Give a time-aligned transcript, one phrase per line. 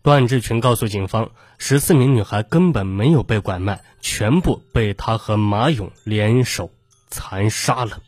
[0.00, 6.70] 段志群告诉警方，十四名女孩根本没有被拐卖，全部被他和马勇联手
[7.08, 7.98] 残杀了。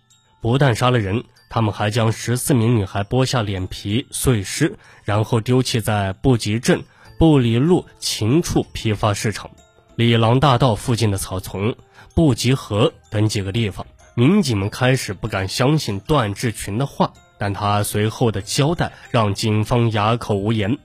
[0.40, 6.84] 不但杀了人，他们还将十四名女孩剥下脸皮碎尸，然后丢弃在布吉镇
[7.18, 9.50] 布里路秦处批发市场、
[9.96, 11.75] 里郎大道附近的草丛、
[12.14, 13.84] 布吉河等几个地方。
[14.14, 20.79] 民警们开始不敢相信段志群的话，但他随后的交代让警方哑口无言。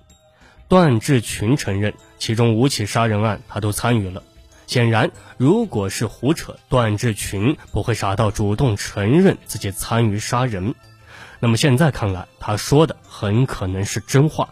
[0.68, 4.24] 段志群承认，其中五起杀人案他都参与了。
[4.68, 10.74] 显然，如果是胡扯，段志群不会傻到主动承认自己参与杀人。
[11.40, 14.50] 那么现在看来，他说的很可能是真话。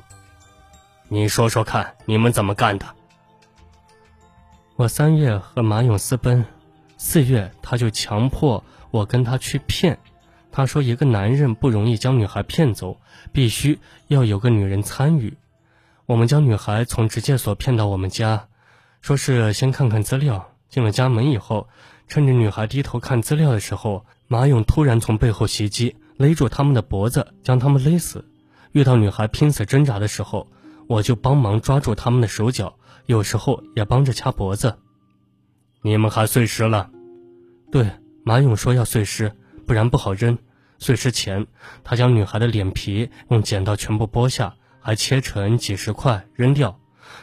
[1.08, 2.86] 你说说看，你们怎么干的？
[4.76, 6.46] 我三月和马勇私奔，
[6.98, 9.98] 四月他就强迫我跟他去骗。
[10.52, 13.00] 他说，一个男人不容易将女孩骗走，
[13.32, 15.36] 必须要有个女人参与。
[16.06, 18.48] 我们将女孩从直介所骗到我们家，
[19.00, 20.50] 说是先看看资料。
[20.68, 21.70] 进了家门以后，
[22.08, 28.26] 趁着女孩低头看资料的时候，马勇突然从背后袭击，勒住他们的脖子，将他们勒死。
[28.74, 30.48] 遇到女孩拼死挣扎的时候，
[30.88, 34.78] 我就帮忙抓住他们的手脚，有时候也帮着掐脖子。
[35.82, 36.90] 你们还碎尸了？
[37.72, 37.90] 对，
[38.26, 39.32] 马勇说要碎尸，
[39.66, 40.38] 不然不好扔。
[40.80, 41.48] 碎尸前，
[41.84, 44.56] 他将女孩的脸皮用剪刀全部剥下。
[44.84, 46.78] 还切成几十块扔掉。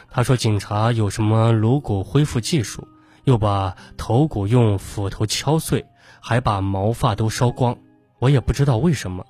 [0.09, 2.87] 他说警察有什么颅骨恢复技术，
[3.23, 5.85] 又把头骨用斧头敲碎，
[6.19, 7.77] 还把毛发都烧光。
[8.19, 9.25] 我也不知道为什么。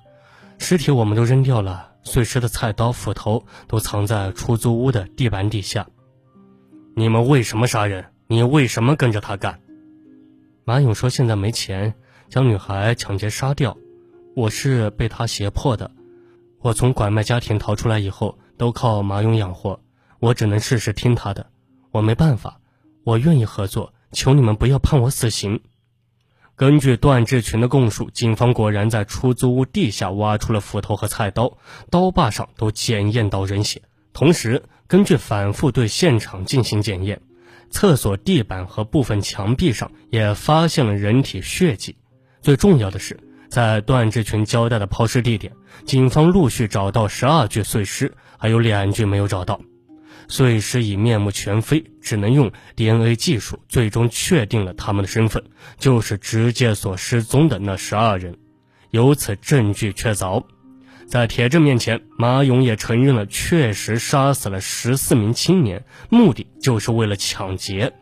[0.58, 5.86] 尸体我们都扔掉了，碎尸的菜刀、斧头都藏在出租屋的地板底下。
[6.96, 8.06] 你们为什么杀人？
[8.28, 9.60] 你为什么跟着他干？
[10.64, 11.94] 马勇说现在没钱，
[12.28, 13.76] 将女孩抢劫杀掉。
[14.34, 15.90] 我是被他胁迫的。
[16.62, 19.80] 我从拐卖家庭逃出来以后，都靠马勇养活，
[20.20, 21.50] 我只能事事听他的。
[21.90, 22.60] 我没办法，
[23.02, 25.60] 我愿意合作，求你们不要判我死刑。
[26.54, 31.58] 根据段志群的供述，警方果然在出租屋地下挖出了斧头和菜刀，
[31.90, 33.82] 刀把上都检验到人血。
[34.12, 37.22] 同时，根据反复对现场进行检验，
[37.70, 41.96] 厕所地板和部分墙壁上也发现了人体血迹。
[42.40, 43.18] 最重要的是。
[43.52, 45.52] 在段志群交代的抛尸地点，
[45.84, 49.60] 警方陆续找到十二具碎尸，还有两具没有找到。
[50.26, 55.44] 碎尸已面目全非，只能用 DNA 技术最终确定了他们的身份，
[55.76, 58.38] 就是直接所失踪的那十二人。
[58.88, 60.42] 由此证据确凿，
[61.06, 67.92] 在铁证面前，马勇也承认了确实杀死了十四名青年，目的就是为了抢劫。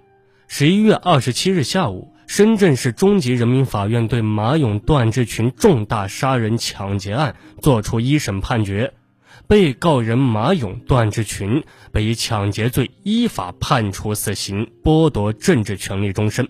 [0.47, 2.15] 十一月二十七日下午。
[2.33, 8.95] 深圳市中级人民法院对马勇、段志群重大杀人抢劫案作出一审判决，
[9.49, 16.49] 被告人马勇、段志群被以抢劫罪依法判处死刑，剥夺政治权利终身。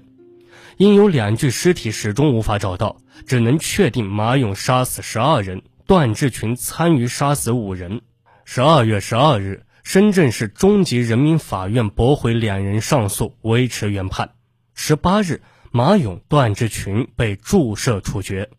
[0.77, 8.03] 因有两具尸体始终无法找到，只能确定马勇杀死十二人，段志群参与杀死五人。
[8.45, 14.33] 十二月十二日，深圳市中级人民法院驳回两人上诉，维持原判。
[14.75, 15.41] 十八日。
[15.73, 18.51] 马勇、段志群被注射处决。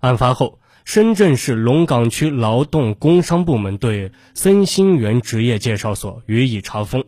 [0.00, 7.04] 案发后，深圳市龙岗区劳动工商部门对森新源职业介绍所予以查封，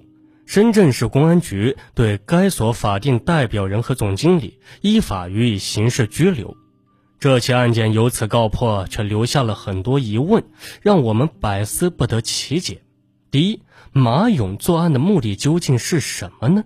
[0.47, 6.57] 深圳市公安局对该所法定代表人和总经理依法予以刑事拘留。
[7.19, 10.45] 这起案件由此告破，却留下了很多疑问，
[10.81, 12.83] 让我们百思不得其解。
[13.33, 13.63] 第一，
[13.93, 16.63] 马勇作案的目的究竟是什么呢？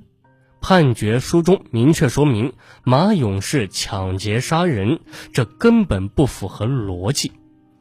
[0.60, 2.52] 判决书中明确说明，
[2.84, 5.00] 马勇是抢劫杀人，
[5.32, 7.32] 这根本不符合逻辑。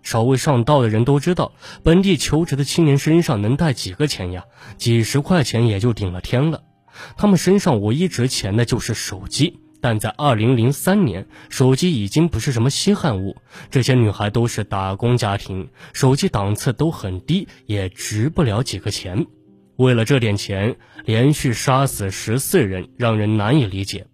[0.04, 1.52] 稍微上道的人都知道，
[1.84, 4.46] 本地求职的青年身上能带几个钱呀？
[4.78, 6.64] 几十块钱也就顶了天了。
[7.18, 13.36] 他们身上唯一值钱的就是手机，但在二零零三年，手机已经不是什么稀罕物。
[13.70, 19.26] 这些女孩都是打工家庭，手机档次都很低，也值不了几个钱。
[19.78, 20.76] 为了这点钱，
[21.06, 24.08] 连续杀死十四人，让人难以理解。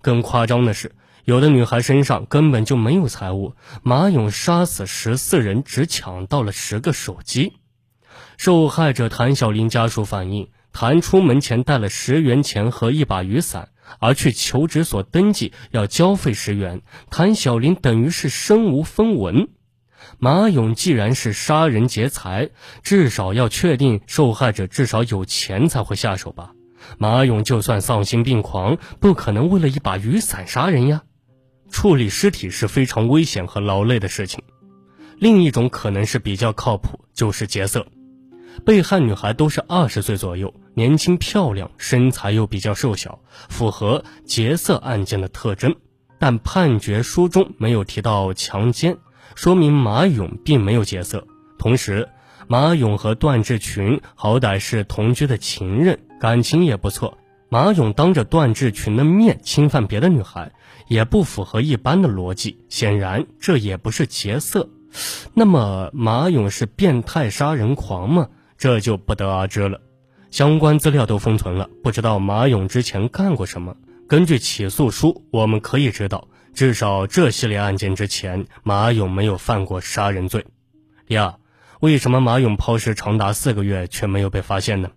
[0.00, 0.92] 更夸张的是，
[1.24, 7.52] 有的女孩身上根本就没有财物，马勇杀死十四人，只抢到了十个手机。
[8.38, 13.68] 受害者谭小林家属反映，谭出门前带了十元钱和一把雨伞，
[13.98, 16.80] 而去求职所登记要交费十元，
[17.10, 19.48] 谭小林等于是身无分文。
[20.18, 22.50] 马勇既然是杀人劫财，
[22.82, 26.52] 至少要确定受害者至少有钱才会下手吧。
[26.98, 31.02] 马勇就算丧心病狂，不可能为了一把雨伞杀人呀。
[31.70, 34.42] 处理尸体是非常危险和劳累的事情。
[35.18, 37.86] 另一种可能是比较靠谱，就是劫色。
[38.64, 45.76] 被害女孩都是二十岁左右，年轻漂亮，身材又比较瘦小，符合劫色案件的特征。
[46.18, 48.98] 但判决书中没有提到强奸，
[49.34, 51.26] 说明马勇并没有劫色。
[51.58, 52.08] 同时，
[52.48, 57.18] 马勇和段志群好歹是同居的情人，感情也不错。
[57.48, 60.52] 马勇当着段志群的面侵犯别的女孩，
[60.88, 62.58] 也不符合一般的逻辑。
[62.68, 64.68] 显然，这也不是劫色。
[65.34, 68.28] 那么，马勇是变态杀人狂吗？
[68.58, 69.80] 这就不得而知了，
[70.30, 73.74] 相关资料都封存了，不知道马勇之前干过什么。
[74.06, 80.46] 根据起诉书，我们可以知道，至少这系列案件之前，马勇没有犯过杀人罪。
[81.06, 81.34] 第二，
[81.80, 84.90] 为什么马勇抛尸长达四个月却没有被发现呢？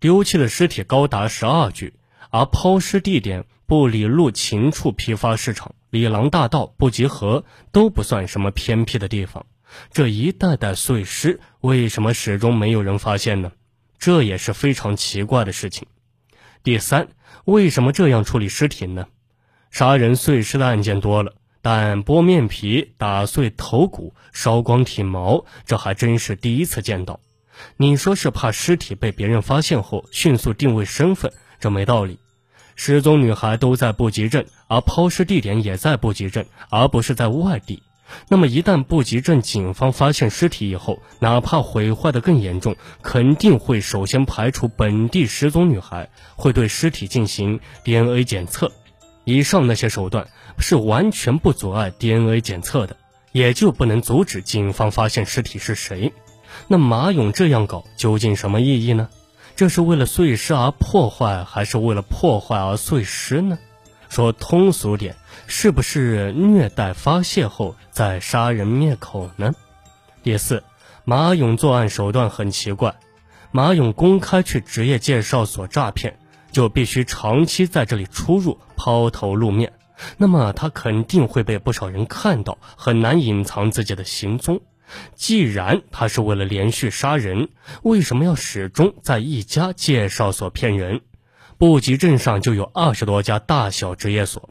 [0.00, 1.94] 丢弃的尸体高达十二具，
[2.30, 9.46] 而抛尸地点布里路禽畜批发市场、里郎大道、布吉河都不算什么偏僻的地方。
[9.90, 13.52] 这一袋袋碎尸，为什么始终没有人发现呢？
[13.98, 15.88] 这也是非常奇怪的事情。
[16.62, 17.08] 第三，
[17.44, 19.08] 为什么这样处理尸体呢？
[19.70, 27.20] 杀人碎尸的案件多了，但剥面皮、打碎头骨、烧光体毛，这还真是第一次见到。
[27.76, 32.18] 你说是怕尸体被别人发现后迅速定位身份，这没道理。
[32.76, 37.82] 失踪女孩都在布吉镇，而抛尸地点也在布吉镇，而不是在外地。
[38.28, 48.72] 那么，一旦布吉镇警方发现尸体以后，哪怕毁坏的更严重，肯定会首先排除本地失踪女孩，会对尸体进行 DNA 检测。
[49.28, 50.26] 以上那些手段
[50.58, 52.96] 是完全不阻碍 DNA 检测的，
[53.30, 56.14] 也就不能阻止警方发现尸体是谁。
[56.66, 59.10] 那马勇这样搞究竟什么意义呢？
[59.54, 63.58] 这是为了碎尸而破坏，还是为了破坏而碎尸呢？
[64.08, 65.14] 说通俗点，
[65.46, 69.52] 是不是虐待发泄后再杀人灭口呢？
[70.22, 70.64] 第四，
[71.04, 72.94] 马勇作案手段很奇怪。
[73.50, 76.18] 马勇公开去职业介绍所诈骗，
[76.58, 79.74] 就必须长期在这里出入，抛头露面。
[80.16, 84.60] 那么他肯定会被不少人看到，很难隐藏自己的行踪。
[85.14, 87.50] 既然他是为了连续杀人，
[87.84, 91.02] 为什么要始终在一家介绍所骗人？
[91.58, 94.50] 布吉镇上就有二十多家大小职业所。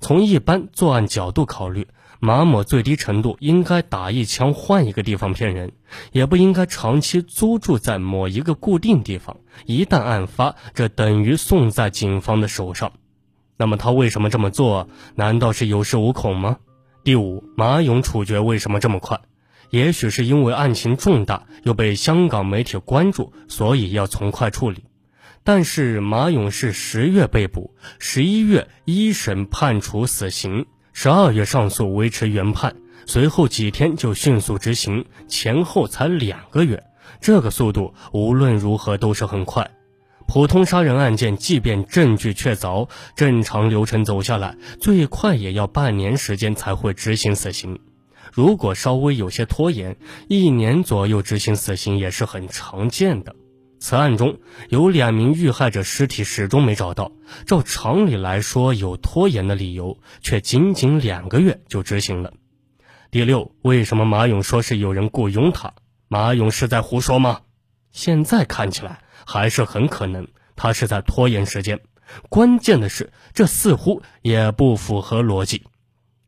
[0.00, 1.86] 从一般作案角度考虑，
[2.22, 5.72] 马某最低程度应该打一枪换一个地方骗人，
[6.12, 9.38] 也不应该长期租住在某一个固定地方。
[9.64, 12.92] 一旦案发，这等于送在警方的手上。
[13.56, 14.88] 那么他为什么这么做？
[15.14, 16.58] 难道是有恃无恐吗？
[17.04, 19.18] 第五，马勇处决为什么这么快？
[19.70, 24.84] 也许是因为案情重大，又被香港媒体关注，所以要从快处理。
[25.42, 32.74] 但是马勇是十月被捕，十一月一审判处死刑，十二月上诉维持原判，
[33.06, 36.82] 随后几天就迅速执行，前后才两个月，
[37.20, 39.70] 这个速度无论如何都是很快。
[40.26, 47.80] 普通杀人案件，即便证据确凿，正常流程走下来，最快也要半年时间才会执行死刑。
[48.32, 49.96] 如果稍微有些拖延，
[50.28, 53.34] 一年左右执行死刑也是很常见的。
[53.80, 54.38] 此案中
[54.68, 57.12] 有两名遇害者尸体始终没找到，
[57.46, 62.34] 照常理来说有拖延的理由，却仅仅两个月就执行了。
[63.10, 65.72] 第六，为什么马勇说是有人雇佣他？
[66.08, 67.40] 马勇是在胡说吗？
[67.90, 71.80] 现在看起来还是很可能，他是在拖延时间。
[72.28, 75.62] 关键的是，这似乎也不符合逻辑。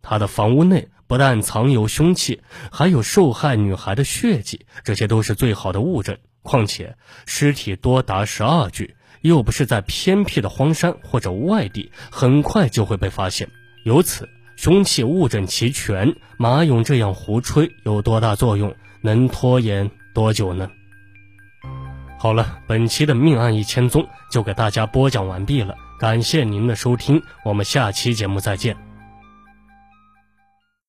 [0.01, 6.17] 他的房屋内不但藏有凶器，还有受害女孩的血迹，这些都是最好的物证。
[6.43, 6.97] 况且
[7.27, 13.49] 尸体多达十二具，又不是在偏僻的荒山或者外地，很快就会被发现。
[13.85, 18.75] 由此，凶器物证齐全，马勇这样胡吹有多大作用？
[19.01, 20.71] 能拖延多久呢？
[22.19, 28.92] 好了，本期的命案一千宗就给大家播讲完毕了，感谢您的收听，我们下期节目再见。